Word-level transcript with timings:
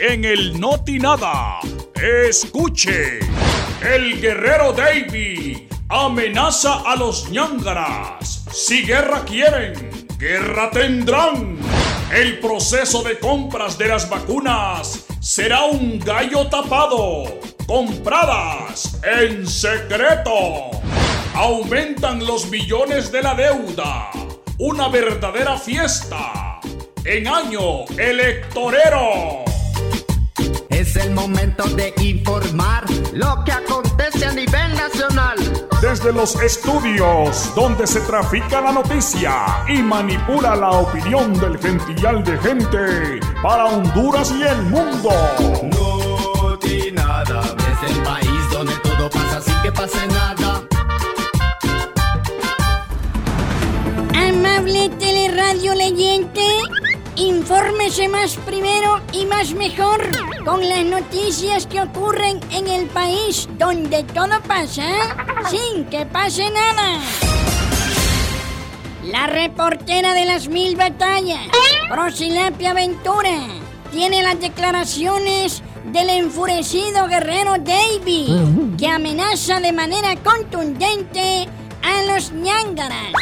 en 0.00 0.24
el 0.24 0.58
Noti 0.60 0.98
Nada. 0.98 1.60
Escuche. 1.94 3.20
El 3.82 4.20
guerrero 4.20 4.72
Davy 4.72 5.68
amenaza 5.88 6.82
a 6.84 6.96
los 6.96 7.30
ñángaras. 7.30 8.44
Si 8.52 8.82
guerra 8.82 9.24
quieren, 9.24 10.06
guerra 10.18 10.70
tendrán. 10.70 11.58
El 12.12 12.38
proceso 12.38 13.02
de 13.02 13.18
compras 13.18 13.76
de 13.76 13.88
las 13.88 14.08
vacunas 14.08 15.06
será 15.20 15.64
un 15.64 15.98
gallo 15.98 16.46
tapado. 16.48 17.24
Compradas 17.66 19.00
en 19.04 19.46
secreto. 19.46 20.70
Aumentan 21.34 22.24
los 22.24 22.48
millones 22.50 23.12
de 23.12 23.22
la 23.22 23.34
deuda. 23.34 24.10
Una 24.58 24.88
verdadera 24.88 25.56
fiesta. 25.56 26.60
En 27.04 27.26
año 27.26 27.84
electorero. 27.96 29.47
Es 30.88 30.96
el 30.96 31.10
momento 31.10 31.64
de 31.76 31.92
informar 32.00 32.82
lo 33.12 33.44
que 33.44 33.52
acontece 33.52 34.24
a 34.24 34.32
nivel 34.32 34.74
nacional. 34.74 35.36
Desde 35.82 36.14
los 36.14 36.34
estudios 36.40 37.54
donde 37.54 37.86
se 37.86 38.00
trafica 38.00 38.62
la 38.62 38.72
noticia 38.72 39.64
y 39.68 39.82
manipula 39.82 40.56
la 40.56 40.70
opinión 40.70 41.34
del 41.34 41.58
gentillal 41.58 42.24
de 42.24 42.38
gente 42.38 43.20
para 43.42 43.66
Honduras 43.66 44.32
y 44.32 44.42
el 44.44 44.62
mundo. 44.62 45.10
No 45.74 46.58
nada, 46.92 47.42
es 47.42 47.90
el 47.90 48.02
país 48.02 48.50
donde 48.50 48.72
todo 48.78 49.10
pasa 49.10 49.42
sin 49.42 49.62
que 49.62 49.72
pase 49.72 50.06
nada. 50.06 50.62
Amable 54.14 54.88
teleradio 54.98 55.74
leyente, 55.74 56.46
infórmese 57.18 58.08
más 58.08 58.36
primero 58.36 59.00
y 59.12 59.26
más 59.26 59.52
mejor 59.52 60.00
con 60.44 60.66
las 60.68 60.84
noticias 60.84 61.66
que 61.66 61.82
ocurren 61.82 62.40
en 62.50 62.68
el 62.68 62.86
país 62.86 63.48
donde 63.58 64.04
todo 64.04 64.40
pasa 64.46 64.86
sin 65.50 65.84
que 65.86 66.06
pase 66.06 66.48
nada. 66.50 67.00
La 69.04 69.26
reportera 69.26 70.14
de 70.14 70.26
las 70.26 70.48
mil 70.48 70.76
batallas, 70.76 71.40
Prosilapia 71.88 72.72
Ventura, 72.72 73.48
tiene 73.90 74.22
las 74.22 74.40
declaraciones 74.40 75.62
del 75.86 76.10
enfurecido 76.10 77.08
guerrero 77.08 77.56
Davy, 77.58 78.76
que 78.78 78.86
amenaza 78.86 79.60
de 79.60 79.72
manera 79.72 80.14
contundente 80.16 81.48
a 81.82 82.02
los 82.12 82.32
ñángaras. 82.32 83.12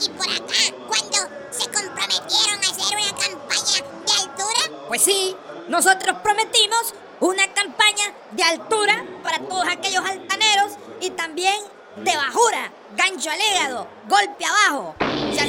Y 0.00 0.08
por 0.10 0.26
acá, 0.26 0.54
cuando 0.88 1.16
se 1.50 1.64
comprometieron 1.70 2.64
a 2.64 2.70
hacer 2.70 2.96
una 2.96 3.18
campaña 3.18 3.84
de 4.06 4.12
altura? 4.12 4.86
Pues 4.88 5.02
sí, 5.02 5.36
nosotros 5.68 6.16
prometimos 6.22 6.94
una 7.20 7.46
campaña 7.52 8.14
de 8.30 8.42
altura 8.42 9.04
para 9.22 9.40
todos 9.40 9.66
aquellos 9.68 10.04
altaneros 10.04 10.72
y 11.00 11.10
también 11.10 11.56
de 11.96 12.16
bajura, 12.16 12.72
gancho 12.96 13.30
al 13.30 13.38
hígado, 13.40 13.86
golpe 14.08 14.44
abajo. 14.46 14.94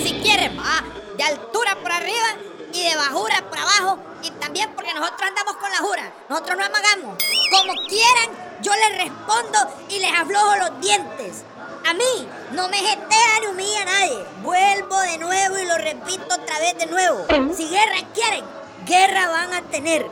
Si 0.03 0.13
quieren, 0.22 0.57
va, 0.57 0.84
de 1.16 1.23
altura 1.23 1.78
por 1.81 1.91
arriba 1.91 2.35
y 2.73 2.90
de 2.90 2.95
bajura 2.95 3.41
por 3.50 3.57
abajo. 3.57 4.00
Y 4.23 4.31
también 4.31 4.73
porque 4.75 4.94
nosotros 4.94 5.22
andamos 5.22 5.56
con 5.57 5.72
la 5.72 5.78
jura, 5.78 6.13
nosotros 6.29 6.57
no 6.57 6.66
amagamos. 6.66 7.23
Como 7.51 7.73
quieran, 7.88 8.59
yo 8.61 8.72
les 8.75 8.97
respondo 8.97 9.59
y 9.90 10.00
les 10.00 10.11
aflojo 10.13 10.56
los 10.57 10.81
dientes. 10.81 11.44
A 11.85 11.93
mí 11.93 12.27
no 12.51 12.69
me 12.69 12.77
jetea 12.77 13.39
ni 13.41 13.47
humilla 13.47 13.81
a 13.81 13.85
nadie. 13.85 14.25
Vuelvo 14.41 14.99
de 15.01 15.17
nuevo 15.17 15.57
y 15.57 15.65
lo 15.65 15.77
repito 15.77 16.25
otra 16.25 16.59
vez 16.59 16.77
de 16.77 16.85
nuevo. 16.85 17.25
Si 17.55 17.67
guerra 17.67 17.97
quieren, 18.13 18.45
guerra 18.85 19.29
van 19.29 19.53
a 19.53 19.61
tener. 19.63 20.05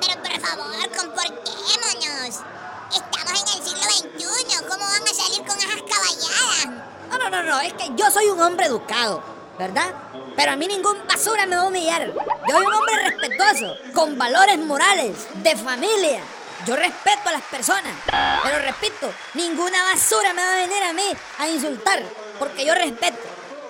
Pero 0.00 0.22
por 0.22 0.40
favor, 0.40 0.90
comportémonos. 0.96 2.40
Estamos 2.92 3.42
en 3.42 3.58
el 3.58 3.64
siglo 3.64 3.82
XXI. 3.82 4.64
¿Cómo 4.68 4.84
van 4.84 5.02
a 5.02 5.14
salir 5.14 5.46
con 5.46 5.58
esas 5.58 5.82
caballadas? 5.82 6.66
No, 7.10 7.18
no, 7.18 7.30
no, 7.30 7.42
no, 7.42 7.60
es 7.60 7.72
que 7.74 7.90
yo 7.96 8.10
soy 8.10 8.26
un 8.26 8.40
hombre 8.40 8.66
educado, 8.66 9.22
¿verdad? 9.58 9.92
Pero 10.36 10.52
a 10.52 10.56
mí 10.56 10.66
ningún 10.66 10.96
basura 11.06 11.44
me 11.46 11.56
va 11.56 11.62
a 11.62 11.66
humillar. 11.66 12.06
Yo 12.48 12.56
soy 12.56 12.66
un 12.66 12.72
hombre 12.72 12.94
respetuoso, 13.10 13.74
con 13.92 14.16
valores 14.16 14.58
morales, 14.58 15.26
de 15.42 15.56
familia. 15.56 16.20
Yo 16.66 16.76
respeto 16.76 17.28
a 17.28 17.32
las 17.32 17.42
personas, 17.42 17.94
pero 18.42 18.58
repito, 18.58 19.12
ninguna 19.34 19.82
basura 19.84 20.34
me 20.34 20.42
va 20.42 20.52
a 20.52 20.56
venir 20.56 20.82
a 20.82 20.92
mí 20.92 21.04
a 21.38 21.48
insultar, 21.48 22.02
porque 22.38 22.66
yo 22.66 22.74
respeto. 22.74 23.18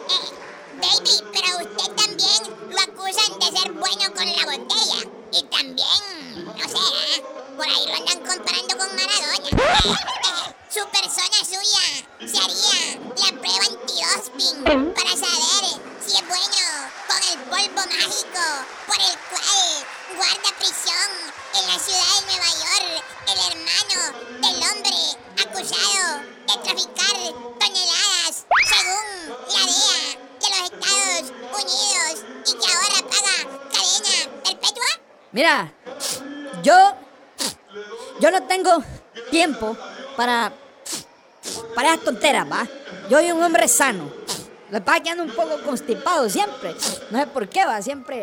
Eh, 0.08 0.40
baby, 0.80 1.24
pero 1.32 1.58
usted 1.58 1.92
también 1.94 2.70
lo 2.70 2.80
acusan 2.80 3.38
de 3.38 3.58
ser 3.58 3.72
bueno 3.72 4.12
con 4.14 4.26
la 4.26 4.44
botella. 4.44 5.08
Y 5.32 5.42
también, 5.44 6.44
no 6.44 6.68
sé, 6.68 7.14
¿eh? 7.14 7.24
por 7.56 7.64
ahí 7.64 7.86
lo 7.86 7.94
andan 7.94 8.18
comparando 8.18 8.76
con 8.76 8.88
Maradona. 8.96 10.00
Eh, 10.30 10.54
su 10.68 10.86
persona 10.88 11.38
suya 11.44 11.84
se 12.20 12.38
haría 12.38 13.00
la 13.16 13.40
prueba 13.40 13.64
antidoping 13.66 14.94
para 14.94 15.10
saber 15.10 15.80
si 16.06 16.16
es 16.16 16.28
bueno 16.28 16.62
con 17.08 17.22
el 17.28 17.38
polvo 17.48 17.82
mágico 17.90 18.44
por 18.86 18.96
el 19.00 19.18
de 26.50 26.62
traficar 26.62 27.16
toneladas 27.58 28.46
según 28.68 29.06
la 29.46 29.62
DEA 29.66 30.00
de 30.40 30.48
los 30.48 30.62
Estados 30.70 31.32
Unidos 31.62 32.24
y 32.46 32.52
que 32.52 32.66
ahora 32.72 32.98
paga 33.08 33.36
cadena 33.72 34.42
perpetua? 34.42 34.90
Mira, 35.32 35.72
yo, 36.62 36.74
yo 38.20 38.30
no 38.30 38.42
tengo 38.44 38.82
tiempo 39.30 39.76
para, 40.16 40.52
para 41.74 41.92
esas 41.94 42.04
tonteras, 42.04 42.50
¿va? 42.50 42.66
Yo 43.08 43.18
soy 43.18 43.30
un 43.32 43.42
hombre 43.42 43.68
sano. 43.68 44.10
Lo 44.70 44.84
pasa 44.84 45.00
que 45.00 45.10
ando 45.10 45.24
un 45.24 45.30
poco 45.30 45.60
constipado 45.64 46.28
siempre. 46.28 46.74
No 47.10 47.18
sé 47.18 47.26
por 47.26 47.48
qué, 47.48 47.64
va. 47.64 47.82
Siempre 47.82 48.20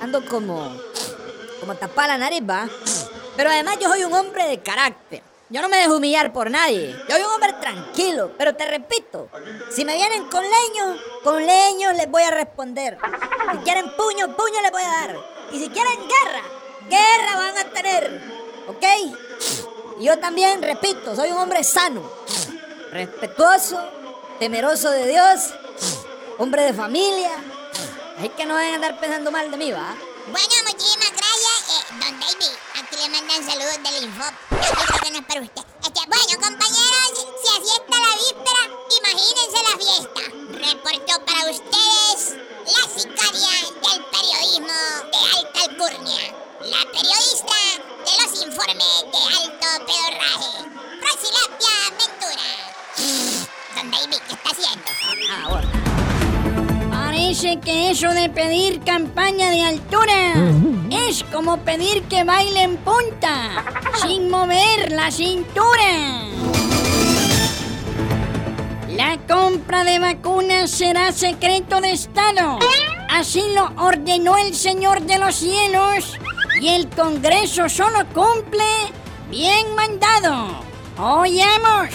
ando 0.00 0.24
como, 0.26 0.76
como 1.60 1.74
tapada 1.76 2.08
la 2.08 2.18
nariz, 2.18 2.42
va. 2.48 2.68
Pero 3.36 3.50
además 3.50 3.78
yo 3.80 3.88
soy 3.88 4.04
un 4.04 4.12
hombre 4.12 4.48
de 4.48 4.60
carácter. 4.60 5.22
Yo 5.52 5.60
no 5.60 5.68
me 5.68 5.76
dejo 5.76 5.98
humillar 5.98 6.32
por 6.32 6.50
nadie. 6.50 6.96
Yo 7.08 7.14
soy 7.14 7.24
un 7.24 7.31
tranquilo. 7.62 8.32
Pero 8.36 8.54
te 8.54 8.66
repito, 8.66 9.28
si 9.70 9.84
me 9.84 9.94
vienen 9.94 10.28
con 10.28 10.42
leño, 10.42 10.98
con 11.22 11.46
leño 11.46 11.92
les 11.92 12.10
voy 12.10 12.24
a 12.24 12.30
responder. 12.30 12.98
Si 13.52 13.58
quieren 13.58 13.94
puño, 13.96 14.36
puño 14.36 14.60
les 14.60 14.72
voy 14.72 14.82
a 14.82 14.88
dar. 14.88 15.16
Y 15.52 15.60
si 15.60 15.70
quieren 15.70 15.98
guerra, 16.08 16.42
guerra 16.90 17.36
van 17.36 17.58
a 17.58 17.70
tener. 17.70 18.20
¿Ok? 18.68 18.84
Y 20.00 20.04
yo 20.04 20.18
también, 20.18 20.60
repito, 20.62 21.14
soy 21.14 21.30
un 21.30 21.38
hombre 21.38 21.62
sano, 21.62 22.02
respetuoso, 22.90 23.78
temeroso 24.38 24.90
de 24.90 25.06
Dios, 25.06 25.54
hombre 26.38 26.62
de 26.64 26.72
familia. 26.72 27.30
Hay 28.18 28.28
que 28.30 28.44
no 28.44 28.54
vayan 28.54 28.72
a 28.72 28.74
andar 28.76 29.00
pensando 29.00 29.30
mal 29.30 29.50
de 29.50 29.56
mí, 29.56 29.72
¿va? 29.72 29.94
Bueno, 30.30 30.54
muchísimas 30.66 31.10
gracias, 31.10 31.70
eh, 31.70 31.84
don 31.90 32.20
David. 32.20 32.54
Aquí 32.78 32.96
le 32.96 33.08
mandan 33.08 33.44
saludos 33.44 33.78
del 33.82 34.04
Infop. 34.04 34.32
Yo 34.50 35.18
es 35.18 35.22
para 35.22 35.40
usted. 35.40 35.62
Este, 35.82 36.00
bueno, 36.06 36.48
compañeros, 36.48 37.11
Parece 57.32 57.60
que 57.60 57.90
eso 57.90 58.10
de 58.10 58.28
pedir 58.28 58.80
campaña 58.80 59.48
de 59.48 59.62
altura 59.62 60.34
es 61.08 61.24
como 61.32 61.56
pedir 61.56 62.02
que 62.02 62.24
bailen 62.24 62.76
punta, 62.76 63.64
sin 64.02 64.28
mover 64.28 64.92
la 64.92 65.10
cintura. 65.10 66.26
La 68.90 69.18
compra 69.26 69.82
de 69.82 69.98
vacunas 69.98 70.70
será 70.70 71.10
secreto 71.10 71.80
de 71.80 71.92
Estado. 71.92 72.58
Así 73.08 73.42
lo 73.54 73.82
ordenó 73.82 74.36
el 74.36 74.54
Señor 74.54 75.00
de 75.00 75.18
los 75.18 75.34
Cielos 75.36 76.18
y 76.60 76.68
el 76.68 76.90
Congreso 76.90 77.66
solo 77.70 78.00
cumple 78.12 78.62
bien 79.30 79.74
mandado. 79.74 80.60
Oyamos. 80.98 81.88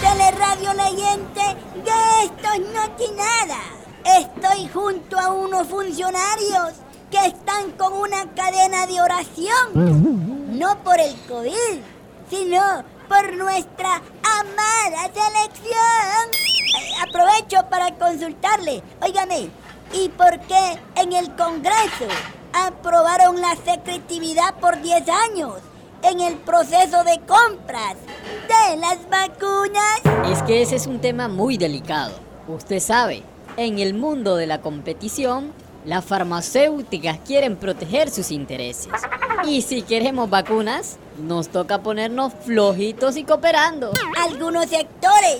Teleradio 0.00 0.72
leyente 0.74 1.40
de 1.84 2.24
estos 2.24 2.72
no 2.72 2.90
tiene 2.96 3.16
nada. 3.16 3.77
Estoy 4.16 4.68
junto 4.68 5.18
a 5.18 5.32
unos 5.32 5.66
funcionarios 5.68 6.72
que 7.10 7.26
están 7.26 7.72
con 7.72 7.92
una 7.92 8.24
cadena 8.34 8.86
de 8.86 9.02
oración. 9.02 10.58
No 10.58 10.82
por 10.82 10.98
el 10.98 11.14
COVID, 11.28 11.80
sino 12.30 12.60
por 13.06 13.36
nuestra 13.36 14.00
amada 14.22 15.10
selección. 15.12 16.30
Aprovecho 17.06 17.68
para 17.68 17.94
consultarle. 17.96 18.82
Óigame, 19.02 19.50
¿y 19.92 20.08
por 20.08 20.40
qué 20.40 20.78
en 20.96 21.12
el 21.12 21.34
Congreso 21.36 22.08
aprobaron 22.54 23.40
la 23.42 23.56
secretividad 23.56 24.54
por 24.54 24.80
10 24.80 25.06
años 25.30 25.54
en 26.02 26.20
el 26.20 26.36
proceso 26.36 27.04
de 27.04 27.20
compras 27.26 27.96
de 28.48 28.76
las 28.78 28.98
vacunas? 29.10 30.00
Es 30.32 30.42
que 30.44 30.62
ese 30.62 30.76
es 30.76 30.86
un 30.86 30.98
tema 30.98 31.28
muy 31.28 31.58
delicado. 31.58 32.14
Usted 32.48 32.80
sabe, 32.80 33.22
en 33.58 33.80
el 33.80 33.92
mundo 33.92 34.36
de 34.36 34.46
la 34.46 34.60
competición, 34.60 35.52
las 35.84 36.04
farmacéuticas 36.04 37.18
quieren 37.26 37.56
proteger 37.56 38.08
sus 38.08 38.30
intereses. 38.30 38.92
Y 39.44 39.62
si 39.62 39.82
queremos 39.82 40.30
vacunas, 40.30 40.96
nos 41.18 41.48
toca 41.48 41.82
ponernos 41.82 42.32
flojitos 42.44 43.16
y 43.16 43.24
cooperando. 43.24 43.90
Algunos 44.22 44.66
sectores 44.66 45.38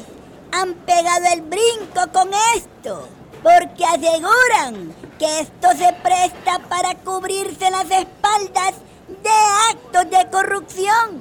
han 0.50 0.74
pegado 0.74 1.26
el 1.32 1.42
brinco 1.42 2.12
con 2.12 2.28
esto, 2.56 3.06
porque 3.40 3.84
aseguran 3.84 4.92
que 5.16 5.40
esto 5.40 5.68
se 5.76 5.92
presta 6.02 6.58
para 6.68 6.96
cubrirse 6.96 7.70
las 7.70 7.88
espaldas 7.88 8.74
de 9.22 9.30
actos 9.70 10.10
de 10.10 10.28
corrupción. 10.30 11.20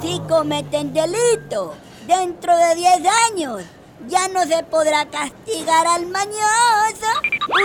Si 0.00 0.20
cometen 0.28 0.92
delito 0.92 1.74
dentro 2.06 2.56
de 2.56 2.74
10 2.76 2.92
años, 3.32 3.62
ya 4.08 4.28
no 4.28 4.44
se 4.44 4.62
podrá 4.64 5.06
castigar 5.06 5.86
al 5.86 6.06
mañoso. 6.06 7.06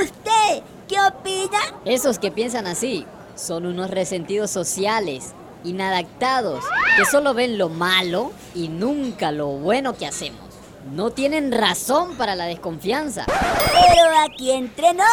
¿Usted 0.01 0.63
qué 0.87 0.97
opina? 1.01 1.59
Esos 1.85 2.19
que 2.19 2.31
piensan 2.31 2.67
así 2.67 3.05
son 3.35 3.65
unos 3.65 3.89
resentidos 3.89 4.51
sociales, 4.51 5.33
inadaptados, 5.63 6.63
que 6.97 7.05
solo 7.05 7.33
ven 7.33 7.57
lo 7.57 7.69
malo 7.69 8.31
y 8.55 8.67
nunca 8.67 9.31
lo 9.31 9.47
bueno 9.47 9.95
que 9.95 10.07
hacemos. 10.07 10.39
No 10.93 11.11
tienen 11.11 11.51
razón 11.51 12.15
para 12.17 12.35
la 12.35 12.45
desconfianza. 12.45 13.25
Pero 13.27 14.09
aquí 14.25 14.51
entre 14.51 14.93
nos, 14.93 15.05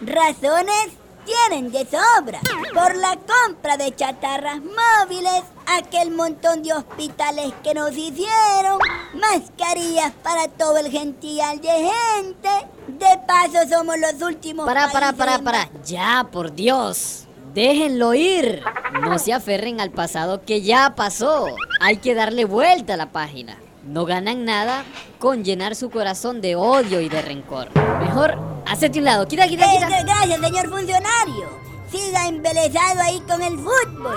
razones 0.00 0.97
tienen 1.28 1.70
de 1.70 1.84
sobra. 1.84 2.40
Por 2.72 2.96
la 2.96 3.16
compra 3.16 3.76
de 3.76 3.94
chatarras 3.94 4.60
móviles, 4.60 5.42
aquel 5.66 6.10
montón 6.10 6.62
de 6.62 6.72
hospitales 6.72 7.52
que 7.62 7.74
nos 7.74 7.92
hicieron, 7.96 8.78
mascarillas 9.14 10.12
para 10.22 10.48
todo 10.48 10.78
el 10.78 10.90
gentil 10.90 11.38
de 11.60 11.90
gente. 11.90 12.48
De 12.88 13.20
paso 13.26 13.68
somos 13.68 13.96
los 13.98 14.22
últimos. 14.22 14.66
Para, 14.66 14.90
para, 14.90 15.12
para, 15.12 15.38
para. 15.38 15.68
Ya, 15.84 16.26
por 16.30 16.54
Dios. 16.54 17.24
Déjenlo 17.52 18.14
ir. 18.14 18.62
No 19.02 19.18
se 19.18 19.32
aferren 19.32 19.80
al 19.80 19.90
pasado 19.90 20.42
que 20.44 20.62
ya 20.62 20.94
pasó. 20.94 21.46
Hay 21.80 21.98
que 21.98 22.14
darle 22.14 22.44
vuelta 22.44 22.94
a 22.94 22.96
la 22.96 23.10
página. 23.10 23.58
No 23.84 24.04
ganan 24.04 24.44
nada 24.44 24.84
con 25.18 25.44
llenar 25.44 25.74
su 25.74 25.90
corazón 25.90 26.40
de 26.40 26.56
odio 26.56 27.00
y 27.00 27.08
de 27.08 27.22
rencor. 27.22 27.68
Mejor, 28.00 28.38
hacete 28.70 28.98
un 28.98 29.04
lado. 29.04 29.26
Quita, 29.26 29.46
quita, 29.48 29.64
Eh, 29.66 29.76
quita. 29.78 30.02
gracias, 30.02 30.40
señor 30.40 30.68
funcionario. 30.70 31.58
Siga 31.90 32.26
embelesado 32.28 33.00
ahí 33.02 33.20
con 33.26 33.42
el 33.42 33.56
fútbol. 33.58 34.16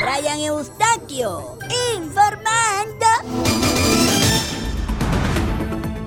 Brian 0.00 0.40
Eustaquio, 0.40 1.58
informando. 1.96 3.06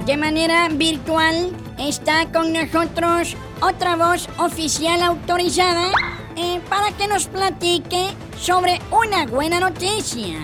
De 0.05 0.17
manera 0.17 0.67
virtual 0.69 1.51
está 1.79 2.31
con 2.31 2.53
nosotros 2.53 3.35
otra 3.61 3.95
voz 3.95 4.27
oficial 4.37 5.01
autorizada 5.01 5.89
eh, 6.35 6.59
para 6.69 6.91
que 6.91 7.07
nos 7.07 7.25
platique 7.27 8.07
sobre 8.39 8.79
una 8.91 9.25
buena 9.25 9.59
noticia. 9.59 10.37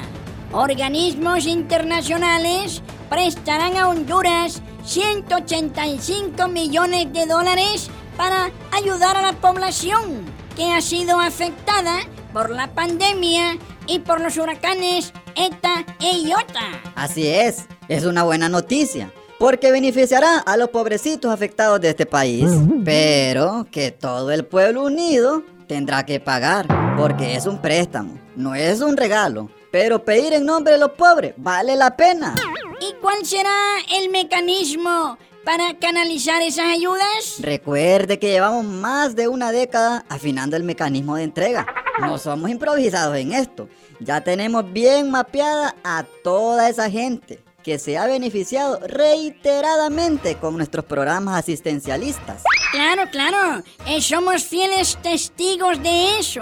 Organismos 0.51 1.45
internacionales 1.45 2.81
prestarán 3.09 3.77
a 3.77 3.87
Honduras 3.89 4.61
185 4.83 6.47
millones 6.47 7.11
de 7.13 7.25
dólares 7.25 7.89
para 8.17 8.51
ayudar 8.71 9.17
a 9.17 9.21
la 9.21 9.33
población 9.33 10.25
que 10.55 10.71
ha 10.71 10.81
sido 10.81 11.19
afectada 11.19 11.99
por 12.33 12.49
la 12.49 12.67
pandemia 12.73 13.57
y 13.87 13.99
por 13.99 14.21
los 14.21 14.37
huracanes 14.37 15.13
ETA 15.35 15.85
e 15.99 16.19
IOTA. 16.19 16.81
Así 16.95 17.27
es, 17.27 17.65
es 17.87 18.05
una 18.05 18.23
buena 18.23 18.49
noticia, 18.49 19.11
porque 19.39 19.71
beneficiará 19.71 20.39
a 20.39 20.57
los 20.57 20.69
pobrecitos 20.69 21.31
afectados 21.31 21.81
de 21.81 21.89
este 21.89 22.05
país, 22.05 22.49
pero 22.83 23.67
que 23.71 23.91
todo 23.91 24.31
el 24.31 24.45
pueblo 24.45 24.83
unido 24.83 25.43
tendrá 25.67 26.05
que 26.05 26.19
pagar, 26.19 26.67
porque 26.97 27.35
es 27.35 27.45
un 27.45 27.61
préstamo, 27.61 28.19
no 28.35 28.55
es 28.55 28.81
un 28.81 28.97
regalo. 28.97 29.49
Pero 29.71 30.03
pedir 30.03 30.33
en 30.33 30.45
nombre 30.45 30.73
de 30.73 30.79
los 30.79 30.91
pobres 30.91 31.33
vale 31.37 31.77
la 31.77 31.95
pena. 31.95 32.35
¿Y 32.81 32.95
cuál 32.99 33.23
será 33.23 33.77
el 33.95 34.09
mecanismo 34.09 35.19
para 35.45 35.77
canalizar 35.77 36.41
esas 36.41 36.65
ayudas? 36.65 37.35
Recuerde 37.37 38.17
que 38.17 38.31
llevamos 38.31 38.65
más 38.65 39.15
de 39.15 39.27
una 39.27 39.51
década 39.51 40.03
afinando 40.09 40.57
el 40.57 40.63
mecanismo 40.63 41.15
de 41.15 41.23
entrega. 41.23 41.67
No 41.99 42.17
somos 42.17 42.49
improvisados 42.49 43.15
en 43.17 43.33
esto. 43.33 43.69
Ya 43.99 44.21
tenemos 44.21 44.73
bien 44.73 45.11
mapeada 45.11 45.75
a 45.83 46.05
toda 46.23 46.69
esa 46.69 46.89
gente 46.89 47.43
que 47.63 47.77
se 47.77 47.99
ha 47.99 48.07
beneficiado 48.07 48.79
reiteradamente 48.79 50.37
con 50.37 50.57
nuestros 50.57 50.83
programas 50.85 51.37
asistencialistas. 51.37 52.41
Claro, 52.71 53.03
claro, 53.11 53.63
eh, 53.85 54.01
somos 54.01 54.43
fieles 54.43 54.97
testigos 55.03 55.83
de 55.83 56.17
eso. 56.17 56.41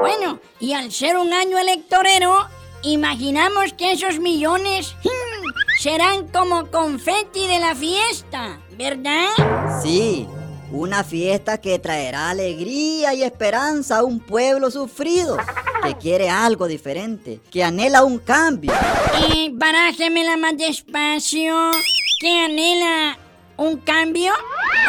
Bueno, 0.00 0.40
y 0.58 0.72
al 0.72 0.90
ser 0.90 1.16
un 1.16 1.32
año 1.32 1.58
electorero, 1.58 2.48
imaginamos 2.82 3.72
que 3.74 3.92
esos 3.92 4.18
millones 4.18 4.96
serán 5.80 6.28
como 6.28 6.70
confeti 6.70 7.46
de 7.46 7.58
la 7.58 7.74
fiesta, 7.74 8.60
¿verdad? 8.76 9.80
Sí, 9.82 10.26
una 10.70 11.02
fiesta 11.02 11.58
que 11.58 11.78
traerá 11.78 12.28
alegría 12.28 13.14
y 13.14 13.22
esperanza 13.22 14.00
a 14.00 14.04
un 14.04 14.20
pueblo 14.20 14.70
sufrido, 14.70 15.38
que 15.82 15.94
quiere 15.94 16.28
algo 16.28 16.66
diferente, 16.66 17.40
que 17.50 17.64
anhela 17.64 18.04
un 18.04 18.18
cambio. 18.18 18.74
Y 19.32 19.52
barájemela 19.54 20.36
más 20.36 20.58
despacio, 20.58 21.70
que 22.20 22.40
anhela 22.40 23.16
un 23.56 23.78
cambio. 23.78 24.34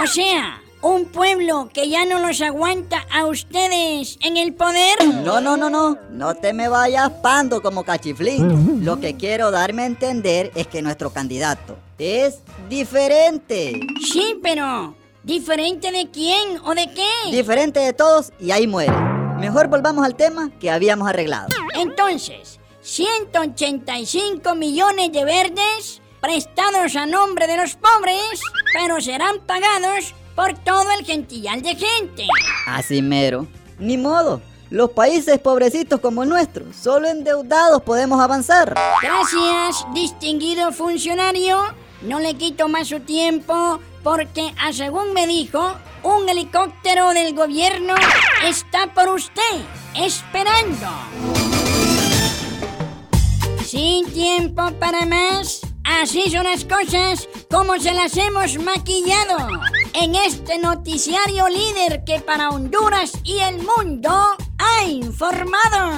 O 0.03 0.07
sea, 0.07 0.60
un 0.81 1.05
pueblo 1.05 1.69
que 1.73 1.89
ya 1.89 2.05
no 2.05 2.19
los 2.19 2.41
aguanta 2.41 3.05
a 3.11 3.25
ustedes 3.25 4.17
en 4.21 4.37
el 4.37 4.53
poder. 4.53 4.97
No, 5.23 5.39
no, 5.39 5.55
no, 5.57 5.69
no, 5.69 5.97
no 6.09 6.35
te 6.35 6.53
me 6.53 6.67
vayas 6.67 7.09
pando 7.21 7.61
como 7.61 7.83
cachiflín. 7.83 8.83
Lo 8.83 8.99
que 8.99 9.15
quiero 9.15 9.51
darme 9.51 9.83
a 9.83 9.85
entender 9.85 10.51
es 10.55 10.67
que 10.67 10.81
nuestro 10.81 11.11
candidato 11.11 11.77
es 11.97 12.39
diferente. 12.69 13.79
Sí, 14.11 14.39
pero 14.41 14.95
¿diferente 15.23 15.91
de 15.91 16.09
quién 16.09 16.59
o 16.65 16.73
de 16.73 16.91
qué? 16.91 17.31
Diferente 17.31 17.79
de 17.79 17.93
todos 17.93 18.33
y 18.39 18.51
ahí 18.51 18.67
muere. 18.67 18.95
Mejor 19.39 19.67
volvamos 19.67 20.05
al 20.05 20.15
tema 20.15 20.51
que 20.59 20.71
habíamos 20.71 21.07
arreglado. 21.07 21.47
Entonces, 21.75 22.59
185 22.81 24.55
millones 24.55 25.11
de 25.11 25.25
verdes 25.25 26.01
prestados 26.21 26.95
a 26.95 27.05
nombre 27.05 27.47
de 27.47 27.57
los 27.57 27.75
pobres, 27.75 28.41
pero 28.73 29.01
serán 29.01 29.39
pagados 29.45 30.13
por 30.35 30.53
todo 30.59 30.91
el 30.97 31.05
gentillal 31.05 31.61
de 31.61 31.75
gente. 31.75 32.25
Así 32.67 33.01
mero. 33.01 33.47
Ni 33.79 33.97
modo. 33.97 34.41
Los 34.71 34.91
países 34.91 35.37
pobrecitos 35.37 35.99
como 35.99 36.23
el 36.23 36.29
nuestro, 36.29 36.65
solo 36.71 37.09
endeudados 37.09 37.81
podemos 37.81 38.21
avanzar. 38.21 38.73
Gracias, 39.01 39.85
distinguido 39.93 40.71
funcionario. 40.71 41.57
No 42.03 42.19
le 42.21 42.35
quito 42.35 42.69
más 42.69 42.87
su 42.87 43.01
tiempo 43.01 43.81
porque, 44.01 44.53
a 44.57 44.71
según 44.71 45.11
me 45.11 45.27
dijo, 45.27 45.73
un 46.03 46.29
helicóptero 46.29 47.09
del 47.09 47.35
gobierno 47.35 47.95
está 48.47 48.93
por 48.93 49.09
usted, 49.09 49.41
esperando. 49.93 50.87
Sin 53.65 54.09
tiempo 54.13 54.71
para 54.79 55.05
más, 55.05 55.59
así 55.83 56.31
son 56.31 56.45
las 56.45 56.63
cosas 56.63 57.27
como 57.49 57.77
se 57.77 57.93
las 57.93 58.15
hemos 58.15 58.57
maquillado 58.57 59.37
en 59.93 60.15
este 60.15 60.57
noticiario 60.57 61.47
líder 61.47 62.03
que 62.05 62.19
para 62.19 62.49
Honduras 62.49 63.11
y 63.23 63.39
el 63.39 63.57
mundo 63.57 64.11
ha 64.57 64.83
informado. 64.85 65.97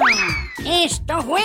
Esto 0.66 1.22
fue... 1.22 1.44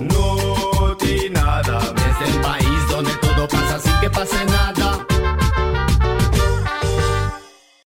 No 0.00 0.96
nada, 1.30 1.78
es 1.78 2.34
el 2.34 2.40
país 2.40 2.88
donde 2.90 3.12
todo 3.16 3.48
pasa 3.48 3.78
sin 3.78 4.00
que 4.00 4.10
pase 4.10 4.44
nada. 4.46 5.09